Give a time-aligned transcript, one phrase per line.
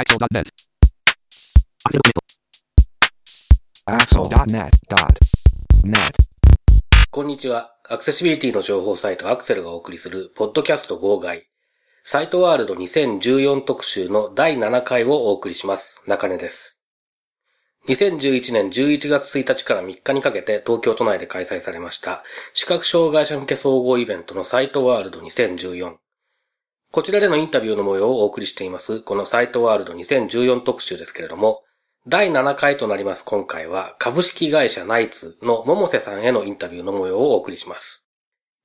[0.00, 0.48] Axel.net.
[3.84, 4.72] Axel.net.net.
[7.10, 7.74] こんにちは。
[7.86, 11.44] アクセシビリティの情報サイトアクセルがお送りする、ポッドキャスト号外。
[12.02, 16.02] サイトワールド2014特集の第7回をお送りします。
[16.06, 16.82] 中根です。
[17.86, 25.96] 2011年11月1日から3日にかけて東京都内で開催されました視覚障害者向け総合イベントのサイトワールド2014。
[26.92, 31.62] こちらでのインタビューの模様をお送りしています、このサイトワールド2014特集ですけれども、
[32.08, 38.08] 第7回となります今回は株式会社ナイツの桃瀬さんへのインタビューの模様をお送りします。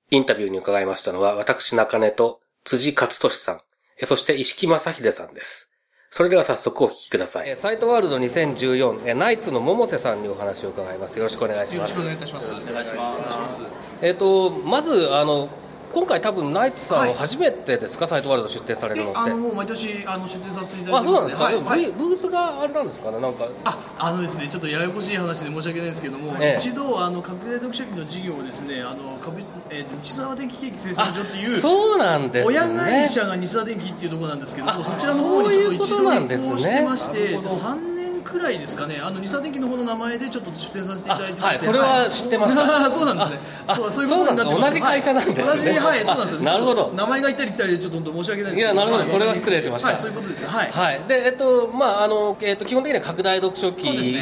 [0.09, 3.61] インタビューに伺いましたのは私中根と辻勝利さん、
[4.01, 5.71] えそして石木正秀さんです。
[6.09, 7.57] それでは早速お聞きください。
[7.57, 11.19] サイトワールド2014、えナイツの桃瀬さんにお話を伺います。
[11.19, 11.91] よろしくお願いします。
[11.91, 12.53] よろしくお願いいたします。
[12.53, 13.61] お願いします。
[14.01, 15.49] えっ、と、まず、あの、
[15.95, 19.17] 今回多分ナイツさんはいは初めてですか、サイトワールド出展されるのって。
[19.17, 21.31] あのもう毎年あの出展させていただあ、いてますね。
[21.31, 23.47] そうなんですか、はいブブースがあれなんですかね、なんか。
[23.63, 32.57] ああのですねちょっとややこしい話で申し訳ないんですけども、ええ一度あの拡大読書機の事業をですねあの株えーと西沢電機ケーキ製作所っていうそうなんですね。
[32.57, 37.84] 親会社が西沢電機っていうところなんですけどあもそちらの方にちょっと一度移行してましてなるほど3年
[38.25, 38.99] くらいですかね。
[39.01, 41.67] あの西沢電機の方の名前でちょっと出展させていただいてまして。
[41.69, 41.71] あはい。
[41.71, 43.39] それは知ってましたあそうなんですね。
[43.67, 44.73] あそうそういうことになってます。
[44.73, 45.47] 同じ会社なんですね。
[45.47, 45.57] はい。
[45.57, 46.05] 同じはい。
[46.05, 46.91] そうなんです なるほど。
[46.95, 48.73] 名前が行ったり来たりでちょっと申し訳ないですけど。
[48.73, 49.03] いやなるほど。
[49.03, 49.11] はい。
[49.11, 49.87] それは失礼しました。
[49.89, 49.97] はい。
[49.97, 50.47] そういうことです。
[50.47, 50.71] はい。
[50.71, 54.17] はい、で、えっと、まあ、あの、えっと、基本的には拡大読書機に、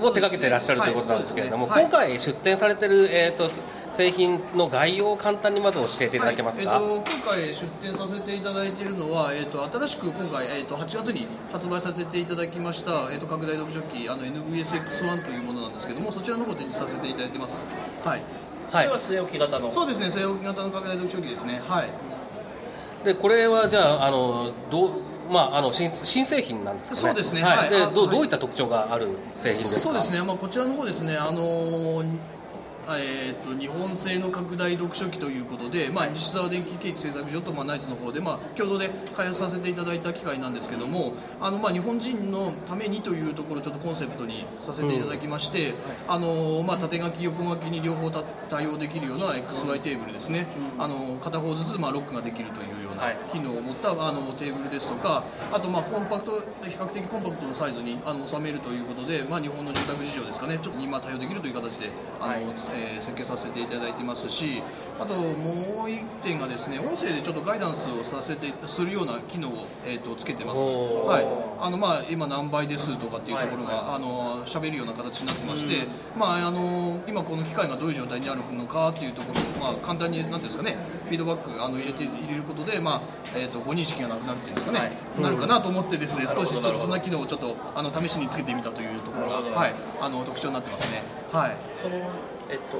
[0.00, 1.82] を手掛けていらっしゃるということなんですけれども、はい。
[1.82, 3.50] 今回出展されてる、えっと、
[3.98, 6.70] 製品の概要を簡単にまず教えていただけますか？
[6.70, 17.66] はいえー、と今回出展させていただいているのは、えー、と新しく今回、えー、と8月に発売させていただきました、えー、と拡大読書機あの NVSX1 というものなんですけどもそちらの方を展示させていただいてます
[18.04, 18.22] はい
[18.70, 21.88] はいこれは据え置き型のそうですね据え置き型の拡大読書機ですねはい
[23.04, 24.90] で、これは、じゃあ、あの、どう、
[25.30, 27.00] まあ、あの、新、新製品なんですかね？
[27.00, 27.70] そうですねはい。
[27.70, 29.80] で、どう、はいあはいどういった特徴がある製品ですか？
[29.82, 30.10] そうです。
[30.10, 32.37] ね、まあ、こちらの方ですね、あのー
[32.96, 45.74] えー、と日本製の拡大読書機ということで、まあ、西沢電機ケーキ製作所と、まあ、ナイツの方で、まあ、共同で開発させていただいた機械なんですけどもあの、まあ、日本人のためにというところをちょっとコンセプトにさせていただきまして、
[46.06, 50.46] あのーまあ、縦書き横書きに両方た対応できるような XY テーブルですね、
[50.78, 60.58] あの片方ずつ、まあ、ロックができるというようなはい機能を持ったあのテーブルですとかあとまあコンパクト比較的コンパクトのサイズにあの収めるということで、まあ、日本の住宅事情ですかね。
[60.60, 62.42] ちょっと今対応できるという形であの、はい。
[62.74, 64.62] えー設計させていただいてますし
[64.98, 71.26] あともう一点がですね音声でちょっとガイダンスをさせてするような機能を、えー、とつけてます、はい。
[71.60, 82.87] あのまあ、今何倍ですとかっていうところが、あの喋るような形になってまして、まあ、あの今この機械がどういう状態にあるのかっていうところを、まあ、簡単になんていうんですかねフィードバックあの入れて入れることで、まあ
[83.34, 85.22] えー、とご認識がなくなるっていうんですかね、はい。
[85.22, 91.02] なるかなと思ってですね、少しちょっとそんな機能をちょっとあの試しにつけてみたというところが、はい、あの特徴になってますね。
[91.32, 91.56] はい。
[91.82, 91.96] その、
[92.50, 92.78] えっと、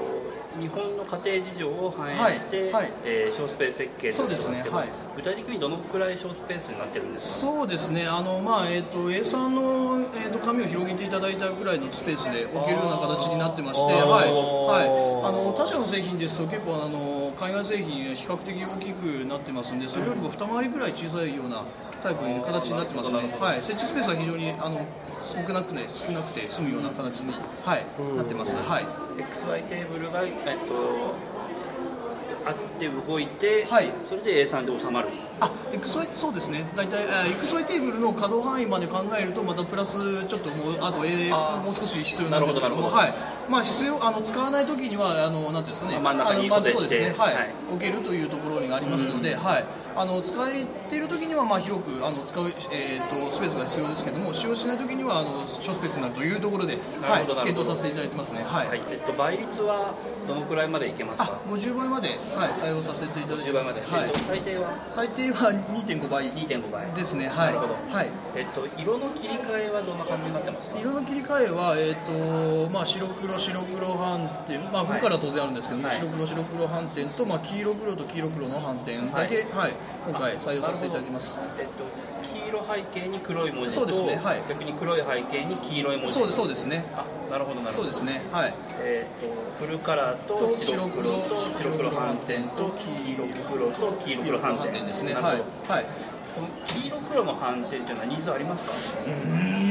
[0.58, 2.84] 日本の家庭事情を反映して、はい。
[2.84, 2.92] はい。
[3.04, 4.76] えー小スペース設計となってますけどそうですね。
[4.76, 4.88] はい。
[5.16, 7.52] 具体的にどのくらい小スペースになってるんですか？
[7.52, 14.04] そうですね、あのまあえー、と A3 の、えー、と紙を広げていただいたぐらいのスペースで置けるような形になってまして、はい。
[14.04, 16.98] はい、あの他社の製品ですと結構あの
[17.38, 21.64] 海外製品比較的大きくなってますんでそれよりも二回りぐらい小さいような
[22.02, 24.86] タイプの形になってますね、はい、設置スペースは非常にあの
[25.22, 27.32] 少なく,、ね、少なくて済むような形に、
[27.64, 27.84] はい
[28.16, 28.56] なってます。
[28.56, 28.86] はい。
[29.16, 30.32] XY テーブルが、えっ
[30.68, 31.14] と、
[32.46, 33.92] あって動いて、はい。
[34.08, 35.08] それで A3 で収まる。
[35.40, 36.66] あ XY そうですね。
[36.76, 42.82] 大体あ XY テーブルの可動範囲まで考えるとまたプラスちょっともうあと A もう少し必要なんですけども。
[42.82, 42.96] なるほど。
[42.96, 45.98] はいまあ必要あの使わない時にはあのなんていうんですかね。
[45.98, 46.78] 真ん中に固定して。
[46.78, 47.14] そうですね。
[47.18, 47.50] はい、はい。
[47.70, 49.64] 置けるというところにありますので、はい。
[49.96, 50.48] あの使っ
[50.88, 57.26] ている時にはまあ広くあの使うえっ、とスペースが必要ですけども使用しない時にはあの小スペースになるというところではい。
[57.26, 58.44] 検討させていただいてますね。
[58.44, 59.94] はい、はい、えっと、倍率は
[60.28, 63.64] どのくらいまでいけますあか50倍まではい対応させていただいて10ます。
[63.64, 64.04] 倍まで、はい。
[64.04, 64.86] えっと、最低は？
[64.90, 66.32] 最低は2.5倍。
[66.32, 66.86] 2.5倍。
[66.92, 67.28] ですね。
[67.28, 67.46] はい。
[67.46, 67.74] なるほど。
[67.90, 68.10] はい。
[68.36, 70.78] えっと、色の切り替えはどんな感じになってますか？
[70.78, 74.86] 色の切り替えは、えーとまあ、白黒白黒斑点、まあ、はい。
[74.86, 75.96] 僕からは当然あるんですけども、はい。
[75.96, 79.72] 白黒白黒斑点と、まあ、黄色黒と黄色黒の斑点だけ、はい。
[80.06, 81.38] 今回採用させていただきます。
[81.58, 81.84] えっと、
[82.34, 84.20] 黄色背景に黒い文字とそうですね。
[84.22, 84.42] はい。
[84.48, 86.12] 逆に黒い背景に黄色い文字。
[86.12, 86.84] そうですそうですね。
[86.94, 87.82] あなるほどなるほど。
[87.82, 88.22] そうですね。
[88.32, 88.54] はい。
[88.80, 95.38] えっとフルカラーとと白黒と白黒斑点と黄色黒と黄色黒斑点ですねはい。
[95.38, 95.84] ど、はい。
[96.34, 99.00] この黄色黒の斑点っていうのはニーズありますか？
[99.02, 99.12] うー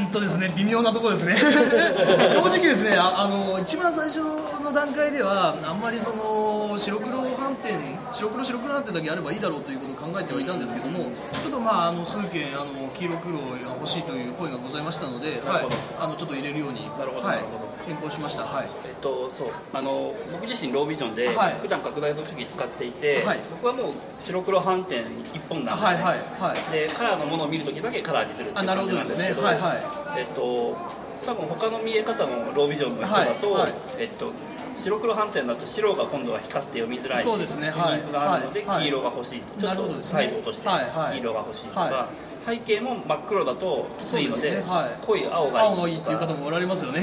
[0.07, 0.51] んとですね。
[0.55, 1.35] 微妙なところですね。
[2.27, 4.21] 正直ですねああの一番最初
[4.63, 7.79] の段階ではあんまりその白黒斑点
[8.11, 13.45] 白黒白黒斑点だけあればいいだろうということを考考えてはいたんですけどもちょっとまああの数件あの黄色黒が
[13.75, 15.67] 欲しいという声がございましたので、はい。
[15.99, 16.89] あのちょっと入れるように。
[16.97, 17.27] なるほど。
[17.27, 17.39] はい
[17.87, 18.43] 変更しました。
[18.43, 18.67] はい。
[18.85, 19.47] えっと、そう。
[19.73, 21.53] あの僕自身ロービジョンで、はい。
[21.59, 23.39] 普段拡大読書機使っていて、はい。
[23.49, 25.01] 僕はもう白黒反転
[25.33, 26.03] 一本なんで、はいはい
[26.39, 26.71] はい。
[26.71, 29.77] でカラーのものを見るときだけカラーにするっていう感じなんですけどはいはい。
[30.19, 30.77] えっと
[31.25, 33.61] 多分他の見え方のロービジョンの人だと、はい。
[33.63, 34.31] はいえっと
[34.75, 37.73] 白黒反転だと白が今度は光って読みづらいそうですね。
[37.75, 38.67] ニーズがあるので、はい。
[38.67, 38.83] はい。
[38.83, 39.59] 黄色が欲しいと。
[39.59, 41.13] ちょっとサイドとしてはいはい。
[41.13, 42.09] 黄色が欲しいとか、は
[42.47, 45.05] 背景も真っ黒だときついのでねはい。
[45.05, 45.69] 濃い青がいい。
[45.69, 47.01] 青がいいっていう方もおられますよね。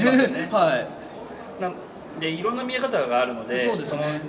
[0.51, 0.87] はい。
[1.61, 1.71] な
[2.19, 4.21] でいろんな見え方があるのでそうですね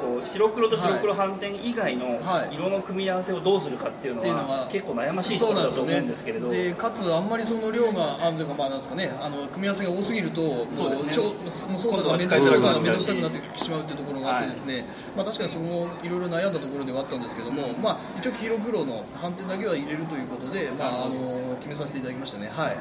[0.00, 2.54] こう白黒と白黒反転以外のはい。
[2.54, 4.28] 色の組み合わせをどうするかっていうのは
[4.62, 6.48] は結構悩ましいところだと思うんですけれど。
[6.48, 9.12] でかつあんまりその量があというかまあなんですかね。
[9.20, 11.12] あの組み合わせが多すぎるともうそうで
[11.50, 11.78] すね。
[11.78, 14.86] 操作が面倒くさくなってしまうっていうところがあってですね、
[15.16, 22.50] まあ確かにそこもいろいろ悩んだところではあったんですけども、まあ一応黄色黒の反転だけは入れるということでまああの決めさせていただきましたね。
[22.54, 22.76] はい。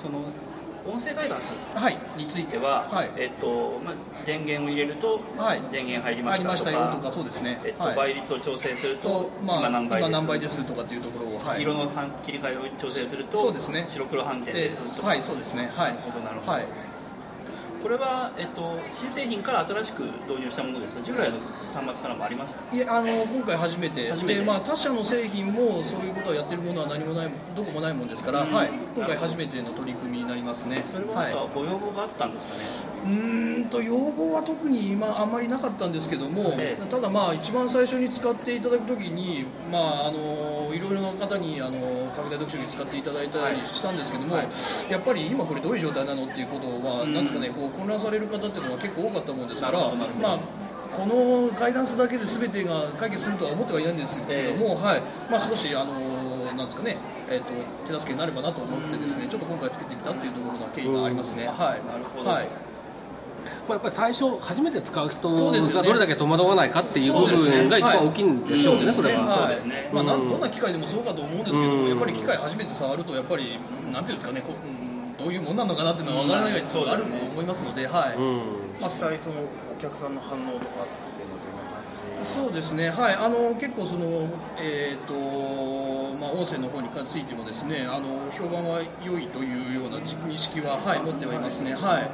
[0.00, 0.24] その
[0.86, 1.98] 音声ガイダンスはい。
[2.16, 3.10] については、はい。
[3.16, 3.94] えっとまあ、
[4.26, 5.62] 電源を入れるとはい。
[5.72, 7.60] 電源入りましたとか,、ましたよとかそうですね。
[7.64, 7.96] えっとはい。
[7.96, 11.62] 倍率を調整するととまあ今何倍です今何倍ですとかっていうところをはい。
[11.62, 13.86] 色の反切り替えを調整するとそうですね。
[13.90, 15.70] 白黒反転でですとか、はいそうですね。
[15.74, 15.94] はい。
[15.94, 16.52] なるほどなるほど。
[16.52, 16.64] はい
[17.84, 21.02] これは、えっと、新製品から新しく導入したものですか？
[21.02, 21.36] 従来の
[21.70, 22.74] 端末からもありました。
[22.74, 24.10] いやあの今回初めて。
[24.10, 28.54] で、まあ、他社の製品もそういうことをやってるものは何もないどこもないもんですから、うん。
[28.54, 30.82] はい、今回初めての取り組みになりますね。
[30.90, 36.86] それははないんかご要望があったんですかね、うーんと要望は特に今あんまりなかったんですけども、ええ。
[36.86, 40.18] ただまあ一番最初に使っていただくときにまああの
[40.74, 44.48] いろいろな方にあの拡大読書機使っていただいたりしたんですけども、はい。
[44.90, 47.12] やっぱり今これどういう状態なのっていうことは、うん。
[47.12, 49.78] なんですかねこう混乱される方っていうのは結構多かったもんですから
[50.20, 50.38] まあ
[50.96, 55.00] このガイダンスだけで全てが解決するとは思ってはいないんですけども、はい。
[55.30, 56.96] まあ、少しあのなんですかね、
[57.28, 57.52] えっと
[57.84, 61.46] 手助けになればなと思ってですねちょっと今回つけてみたっていうところの経緯がありますね。
[61.46, 61.56] はい。
[61.84, 62.30] なるほど。
[62.30, 62.73] はい
[63.68, 65.88] まあ、やっぱり最初初めて使う人そうですよね。
[65.88, 69.18] がどれだけ戸惑わないかっていう部分が一番大きいんでしょうね、それは。
[69.18, 69.52] そうは。
[69.52, 69.54] い。
[69.54, 69.90] ですね。
[69.92, 71.88] まあ、どんな機械でもそうかと思うんですけど、うん。
[71.88, 73.58] やっぱり機械初めて触るとやっぱり
[73.92, 78.42] なんていうんですかねこう、うん、どういうもんなのかなっていうのは分からないがあると思いますので、はい、うん。
[78.82, 79.36] 実際その
[79.72, 92.10] お客さんの反応とかっていうのはどんな感じそうですね、はい、あの結構その、えーとまあ、音声の方についてもですねあの評判は良いというような認識は、はい、持ってはいますね、はい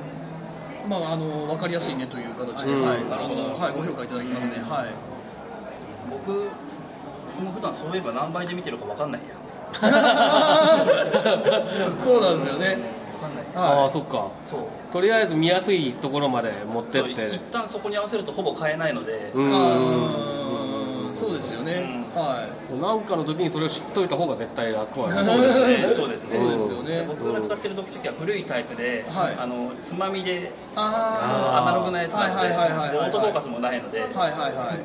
[0.89, 2.83] まあ、あの分かりやすいねという形で、うん。
[2.87, 3.05] はい。
[3.05, 4.55] なるほどあのはい、ご評価いただきますね。
[4.69, 4.87] はい。
[6.11, 6.49] 僕
[7.37, 9.35] 僕も普段そういえば何倍で見てるか分かんないや。
[11.95, 12.79] そうなんですよね。
[13.21, 13.45] 分かんない。
[13.55, 14.29] ああはそっか。
[14.45, 14.61] そう。
[14.93, 17.41] とりあえず見やすいところまで持ってって。
[17.53, 19.45] 旦そこに合わせるとほぼ買えないので、うい。
[19.45, 19.49] ん
[21.21, 22.05] そうですよね。
[22.15, 22.81] うんはい。
[22.81, 27.05] なんかの時にそれを知っといた方が絶対楽は そうですねそうですねそうですよね。
[27.07, 34.19] 僕が使ってる読書機は古いタイプで、はいあのつまみであアナログなやつなのではいはいはいはいはいオートフォーカスもないので、あ。
[34.19, 34.79] はいはいはい。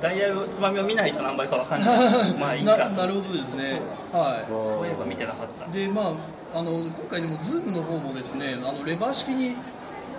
[0.00, 3.80] ダイヤルつまみを見ないと何倍か分かんない まあいいかななるほどですね。
[4.12, 5.72] はそういえば見てなかったい。
[5.72, 9.56] でまああの今回でもズームの方もですねあのレバー式に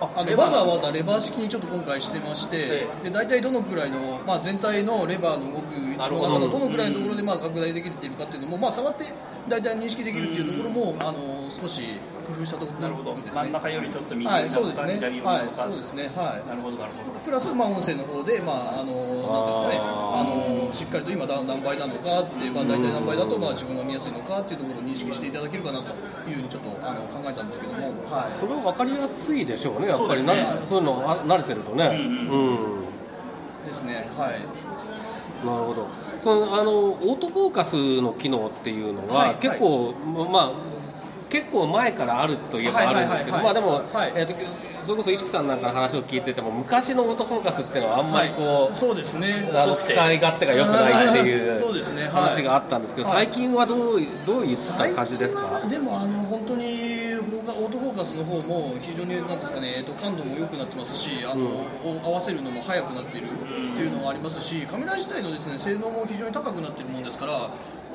[0.01, 6.59] ああのわざわざレバー式にちょっと今回してまして、えで大体どのくらいの、まあ、全体のレバーの動く位置の中のど。
[6.59, 9.05] のくらいのところでまあ拡大できるっていうかっていうのも、まあ、触って
[9.47, 11.83] 大体認識できるっていうところも、あの少し
[12.23, 13.11] 工夫したとこなるほど。
[13.11, 13.41] ろですね。
[13.43, 14.93] 真ん中よりちょっと右はい、にそうですね。
[15.23, 16.03] はいそうですね。
[16.15, 16.47] はい。
[16.47, 17.19] なるほどなるほど。
[17.19, 18.93] プラス、まあ、音声の方で、まあ、あの、
[19.31, 20.23] なんていうんですかね、あ
[20.67, 25.85] の、しっかりと今何何倍なのかって、まあ、大体何倍だと、まあ、自分が見やすいのかっていうところを認識していただけるかなと
[26.29, 28.39] いうふうにちょっと、あの、考えたんですけども、はい。
[28.39, 30.21] それは分かりやすいでしょうねやっぱり。
[30.21, 30.43] そうですね。
[30.61, 31.85] なそういうのあ慣れてるとね。
[31.85, 32.85] ううんん。
[33.65, 34.31] ですね、はい。
[35.45, 35.87] なるほど。
[36.23, 39.93] そのあのオートフォーカスの機能っていうのは、はい結構、
[40.31, 40.51] まあ
[41.33, 44.11] 結構前からあるといえばあるんですけど、まあでも、はい。
[44.15, 44.35] えーと
[44.83, 49.49] それこそ石木さんなんかの話を聞いてても昔のオートフォーカスっていうのはあんまりこう、そうですね。
[49.53, 52.03] あの使い勝手が良くないっていうそうですね。
[52.03, 52.11] はい。
[52.11, 53.25] 話があったんですけど、はい。
[53.27, 55.61] 最近はどういどういった感じですか？
[55.69, 61.63] でもあの本当にオートフォーカスの方も非常になんですかね、えっと感度も良くなってますし、あの、
[62.03, 63.35] 合わせるのも速くなっているっ
[63.77, 67.49] ていうのがありますし、カメラ自体のですね性能も非常に高くなっているもんですから。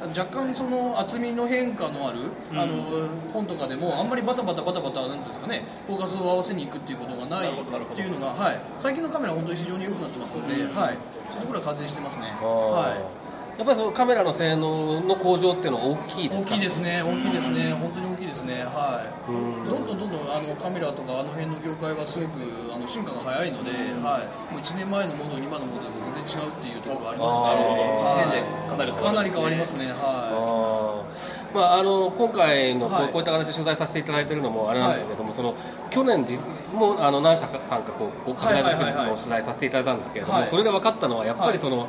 [0.07, 2.19] 若干その厚みの変化のある、
[2.52, 7.55] あの本とかでもあんまりバタバタバタバタなんですかねフォーカスを合わせに行くっていうことがないっ
[7.95, 12.26] ていうのが、はい、最近のカメラは本当に非常に良くなってますので、はい、そういうところは改善してますね。
[12.26, 13.27] はい
[13.58, 16.54] やっぱりそのカメラの性能の向上っていうのは大きいですか？
[16.54, 22.38] 大きいですね、大きいですね、本当に大きいですね、はうんい、どんどんどんどんあのカメラとかあの辺の業界はすごく
[22.72, 33.12] あの進化が早いので、はい、もう1年前のモード、今のモードでも全然違うっていうところがありますね、年でかなりはい、かなり変わりますね、はあーまあ、あの今回のこう,、はい。
[33.12, 35.54] こういった形で取材させていただいているのもあれなんですけれども、その
[35.90, 36.38] 去年じ
[36.72, 40.48] もうあの何社かさんかこうこう拡大作品の取材させていただいたんですけれども、はい。
[40.48, 41.88] それで分かったのはやっぱりその、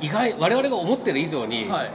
[0.00, 1.90] 意外我々が思ってる以上に、い、はい、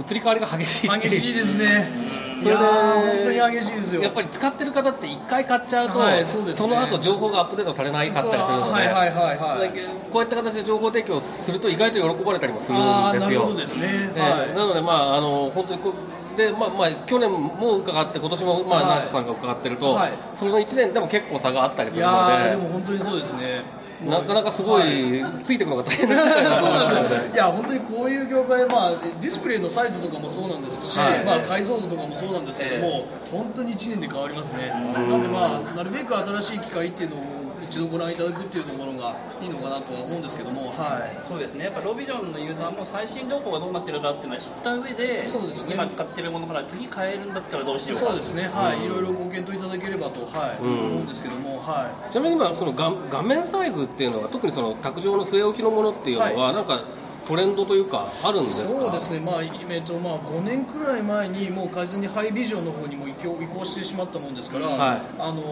[0.00, 0.88] 移り変わりが激しい。
[0.88, 1.90] 激しいですね、
[2.38, 4.02] それでいやー本当に激しいですよ。
[4.02, 6.52] やっぱり使ってる方って一回買っちゃうと、はいそうね。
[6.56, 9.70] の後情報がアップデートされないかったりするので、はいはいはいはい。
[10.12, 12.80] こういった形で情報提供すると意外と喜ばれたりもするん
[13.12, 13.40] ですよ。
[13.40, 13.52] なるほ。
[13.52, 14.30] どですね、えはい。
[14.30, 15.92] ーなので、まあ、あの本当にこう
[16.38, 18.88] で、まあまあ、去年も伺って、今年も、まあはい。
[19.00, 20.12] 成田さんが伺ってると、はい。
[20.32, 22.50] その1年でも結構差があったりすいるので。
[22.50, 23.62] で、も本当にそうですね。
[24.04, 27.22] なかなかすごい、はついていくのが大変な世界だなとそうなんですよ。
[27.24, 27.34] ね。
[27.34, 31.24] いや本当にこういう業界、まあ、ディスプレイのサイズとかもそうなんですし、はい。
[31.24, 37.38] まあ、解像度とかもそうなんですけども、本当に1年で変わりますね、なんで、まあ、なるべく新しい機械っていうのを
[37.68, 45.74] 一度ご覧いただくっていうところがいいのかなとは思うんですけども、はい、そうですね、やっぱロービジョンのユーザーも最新情報がどうなってるかっていうのは知った上で、そうですね。
[45.74, 48.06] 今使ってるものから次変えるんだったらどうしようか。
[48.06, 52.12] そうですね、はい、いろいろご検討いただければと、はい思うんですけども、はい。
[52.12, 56.84] ちなみに今その画画面サイズっていうのは特にその卓上の据え置きのものっていうのは、なんか
[57.26, 58.68] トレンドというかあるんですか？
[58.68, 65.02] そうですね、まあえっとまあ、5年くらい前にもう完全にハイビジョンの方にも移行移行してしまったもんですから、はい。
[65.18, 65.42] あの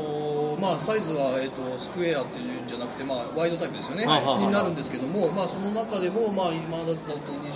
[0.56, 6.94] ーまあ、サイズは、えっとスクエアっていうんじゃなくて、まあ、ワイドタイプですよね、はいはいはいになるんですけども、まあ、その中でも、まあ、今だと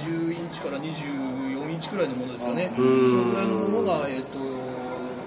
[0.05, 3.27] 20インチから24インチくらいのものですかね、そん。
[3.27, 4.60] のくらいのものが、えっと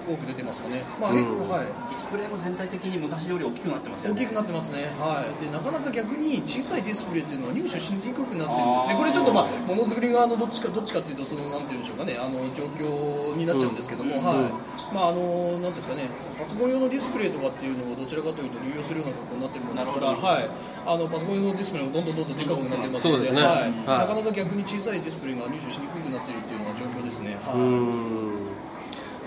[0.06, 0.82] 多く出てますかね。
[1.00, 1.66] まあ結構はい。
[1.66, 4.14] ディスプレイも全体的に昔より大きくなってますよね。
[4.14, 14.94] 大きくなってますね、はい、でなかなか逆に小さいディスプレイっていうのは入手しにくくなってるんですね、これちょっと、まあ、ものづくり側のどっちかどっちかっていうとその、なんていうんでしょうかね、あの状況になっちゃうんですけども、はい。
[14.94, 16.08] まああのなんですかね、
[16.38, 20.48] パソコン用のディスプレイとかっていうのをどちらかというと流用するような格好になってるものですから、はい、
[20.86, 23.40] あのパソコン用のディスプレイもどんどんどんどんでかくなってますので、ね。
[23.40, 23.48] はい。
[23.48, 23.72] はい。
[23.72, 27.36] なかなか逆に小さいディスプレイが入手しにくくなってるっていうのが状況ですね。
[27.44, 28.73] はい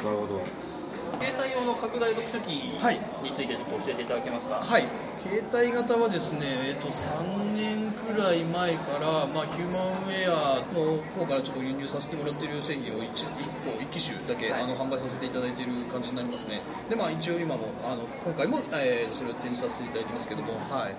[0.04, 0.42] なるほど。
[1.20, 3.00] 携帯用の拡大読書機はい。
[3.24, 4.86] についてちょっと教えていただけますか、はい、
[5.18, 13.08] 携帯型はですね、えっと3年くらい前から、まあ、ヒューマンウェアの方からちょっと輸入させてもらっている製品を 1,
[13.66, 16.62] 個1機種だけ、あの販売させていただいている感じになりますね。
[16.90, 20.96] で、まあ、一応今もあの今回も、えーそれを展示させていただいてますけども、はい、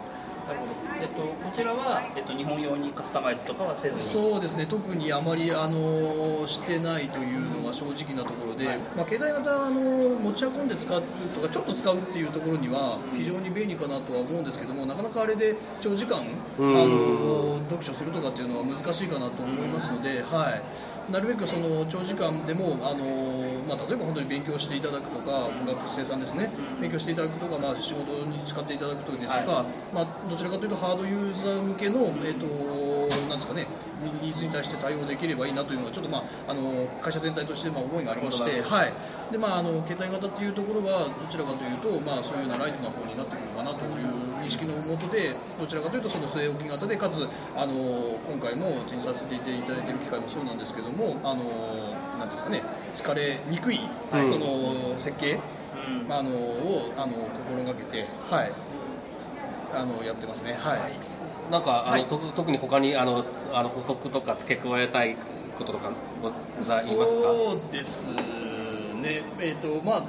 [1.00, 4.66] えっと、こちらは、えっと、日本用にカスタマイズとかはせずにそうですね。
[4.66, 8.64] 特にあまりあのしてないというのが正直なところで、
[8.96, 9.80] まあ、携帯型あの
[10.16, 11.02] 持ち運んで使う
[11.34, 20.50] とかちょっと使うっていうところには非常に便利かなとは思うんですけどもなかなかあれで長時間あの読書するとかっていうのは難しいかなと思いますので、は
[21.08, 23.37] い、なるべくその長時間でもあの、
[23.68, 26.50] まあ、例えば本当に勉強していただくとか学生さんですね。
[26.80, 32.46] 勉強していただくとか、まあ、仕事に使っていただくとですとか、まあ、どちらかというとハードユーザー向けの、えっと
[33.28, 33.66] なんですかね、
[34.22, 38.92] ニーズに対して対応できればいいなというのがちょっと、まあ、あの会社全体としてまあ思いがありまして、はい。
[39.30, 47.74] でまあ、あの携帯型っていうところはどちらかというと、まあ、そういうようなライトな方になってくるかなという認識のもとでどちらかというとその据え置き型でかつあの
[48.24, 51.42] 今回も展示させていただいている機会もそうなんですけどもあの
[52.18, 52.58] なんていうんで
[52.94, 55.38] すかね疲れにくい、その設計、
[56.08, 58.52] あのをあの心がけて、はい、
[59.74, 60.56] あのやってますね。
[60.58, 60.80] はい。
[61.50, 62.04] なんかあの、はい。
[62.06, 65.16] と特に他にあのあの補足とか付け加えたい
[65.56, 65.90] こととか
[66.22, 67.06] ございますか？
[67.06, 70.02] そうですね、えっ、と、まあ、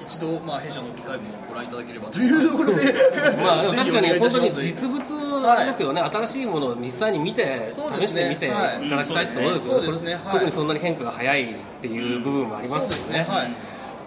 [0.00, 2.92] 一度、まあ、弊社の機会もご覧いただければというところで、
[3.36, 4.54] まあ、確かにお願いいたします。
[4.54, 8.06] 本当に実物あれですよね、新しいものを実際に見て、そうですね。
[8.06, 8.88] 試してみていはい。
[8.88, 10.14] ただきたいってところですよね、そうですね。
[10.14, 10.22] はい。
[10.32, 12.88] 特にそんなに変化が早いっていう部分もありますしね。
[12.88, 13.52] そうですね、はい。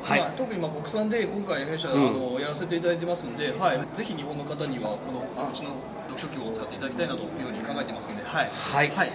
[0.04, 0.20] はい。
[0.20, 5.72] まあ、特にまあ国産で今回弊社、あのやらせていただいてますんで、はい、ぜひ日本の方にはこのうちの
[6.08, 8.90] 読書機を使っていただきたいなというふうに考えてますんで、はい、はい。
[8.92, 9.14] はい、よ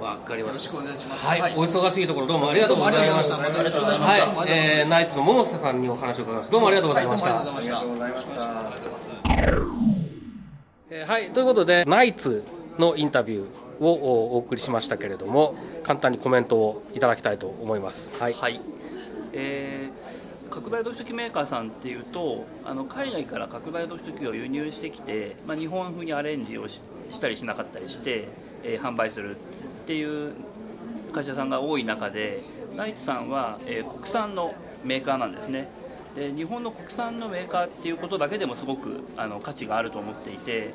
[0.00, 1.26] わかりましろしくお願いします。
[1.26, 1.42] た。
[1.42, 3.36] はい、お忙しいところどうもありがとうございました。
[3.36, 3.50] ました。
[3.50, 4.20] またよろしくお願いします。
[4.20, 6.52] はい、えー、ナイツの桃瀬さんにお話を伺いました。
[6.52, 7.34] どうもありがとうございました。
[7.34, 8.38] はい、どうもありがとうございました。
[8.38, 9.97] ありがとうございました
[10.90, 12.42] えはい、ということで、ナイツ
[12.78, 18.10] のインタビューをお送りしましたけれども、簡単にコメントをいただきたいと思います。
[18.18, 18.32] はい。
[18.32, 18.60] はい、
[19.32, 26.80] えー拡大読書機メーカーさんっていうとあの海外から拡大読書機を輸入してきて、まあ、日本風にアレンジをし
[27.10, 28.28] したりしなかったりして、
[28.64, 29.38] えー販売するっ
[29.86, 30.32] ていう
[31.12, 32.42] 会社さんが多い中で
[32.74, 34.54] ナイツさんは、えー国産の
[34.84, 35.68] メーカーなんですね
[36.14, 40.72] で日本の国産のメーカーっていうことだけでもすごくあの価値があると思っていて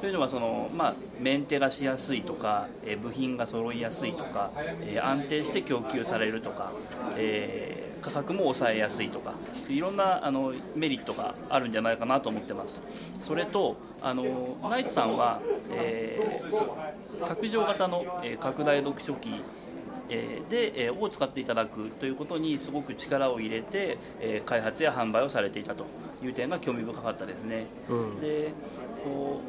[0.00, 4.50] というのはその、まあ、メンテがしやすいとか、え部品が揃いやすいとか、
[4.84, 6.72] え安定して供給されるとか、
[7.16, 9.34] えー価格も抑えやすいとか
[9.68, 12.82] いろんなあのメリットがあるんじゃないかなと思ってます。
[13.22, 19.30] それとあのナイツさんは、えー、卓上型の、え、拡大読書機
[20.12, 25.86] えで、えを使っていただくということにすごく力を入れて、え開発や販売をされていたと
[26.22, 27.66] いう点が興味深かったですね。
[27.88, 28.50] うん、で
[29.04, 29.40] こ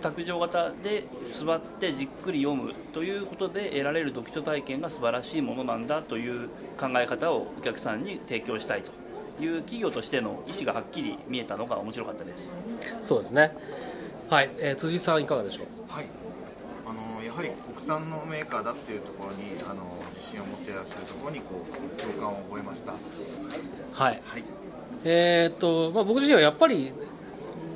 [0.00, 6.48] う卓上型で座ってじっくり読むということで得られる読書体験が素晴らしいものなんだという
[6.78, 12.52] 考え方をお客さんに提供したいという企業としての意思がはっきり見えたのが面白かったです。
[13.02, 13.52] そうですね。
[14.28, 15.66] はい、えー、辻さんいかがでしょう？
[15.90, 16.06] はい
[17.34, 19.82] はり国産のメーカーだっていうところにあの
[20.14, 22.92] 自信を持っていらっしゃるところにこう共感を覚えました。
[22.92, 22.98] は
[24.12, 24.44] い、はい、
[25.04, 26.92] えー、っと、まあ、僕自身はやっぱり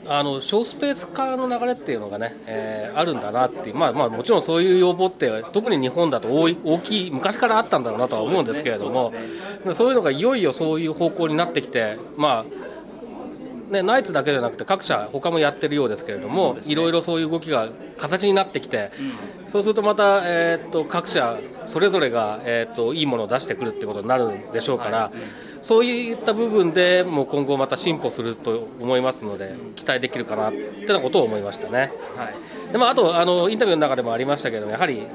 [0.07, 9.13] あの小スペース化の流れっていうのがね、えー、あるんだなっていう、まあ、まあもちろんそういう要望って特に日本だと多い大きい昔からあったんだろうなとは思うんですけれども
[9.65, 9.75] そう、ね。
[9.75, 12.78] そういうのがいよいよそういう方向になってきて、まあ、
[13.71, 18.91] ね、ナイツだけじゃなくて各社他もやってるようですけれども、いろいろそういう動きが形になってきて、
[19.45, 25.19] うん、そうするとまた、えー、っと各社それぞれが、えー、っといいものを出してくるってことになるんでしょうから、はい、
[25.61, 31.93] そういった部分でも今後また進歩すると思いますので期待できるかなってなことを思いましたね。
[32.17, 32.31] は
[32.71, 35.07] い、でまあ、あとあのインタビューの中でもありましたけどやはり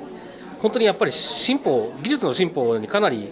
[0.62, 3.29] 本当にやっぱり進歩技術の進歩にかなり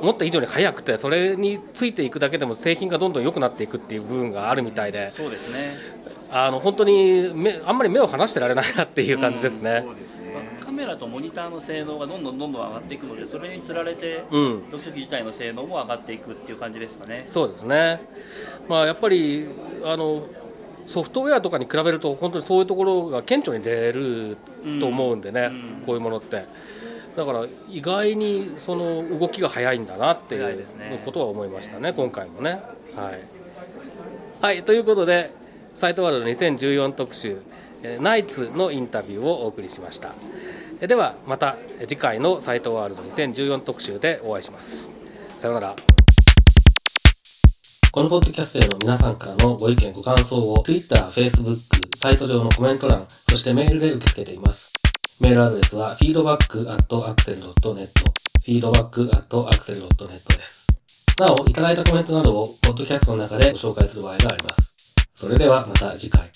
[0.00, 5.72] 思った以上に速くてそれについていくだけでも製品がどんどん良くなっていくっていう部分があるみたいでそうですね
[6.30, 9.84] あの本当に目あんまり目を離してられないなっていう感じですね。
[10.64, 17.24] カメラとモニターの性能がどんどんどんどん上がっていくのでそれにつられて、うん、読書機自体の性能も上がっていくっていう感じですかね。
[17.28, 18.02] そうですね、
[18.68, 19.46] まあ、やっぱり
[19.84, 20.26] あの
[20.86, 24.36] ソフトウェアとかに比べると本当にそういうところが顕著に出る
[24.80, 26.44] と思うんでね、うん、こういうものって。
[27.16, 30.66] だから意外にその動きが早いんだなっていう
[31.04, 32.60] ことは思いましたね、今回もね。
[32.94, 33.20] はい、
[34.42, 35.32] はい、ということで、
[35.74, 37.38] サイトワールド2014特集、
[38.00, 40.14] ナイツのインタビューをお送りしました。
[40.86, 44.92] ではまた次回のサイトワールド2014特集でお会いします。
[45.38, 45.76] さようなら。
[47.92, 51.54] このポッドキャストへの皆さんからのご意見ご感想を Twitter、Facebook、
[51.96, 54.74] サイト上のコメント欄、そしてメールで受け付けています。
[55.22, 57.86] メールアドレスは feedback.axel.net
[58.46, 60.66] feedback.axel.net です。
[61.18, 64.94] なお、いただいたコメントなどを、ポッドキャストの中でご紹介する場合があります。
[65.14, 66.30] それではまた次回。